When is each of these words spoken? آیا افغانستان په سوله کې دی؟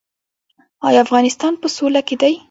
آیا 0.87 0.99
افغانستان 1.05 1.53
په 1.61 1.67
سوله 1.75 2.01
کې 2.07 2.15
دی؟ 2.21 2.33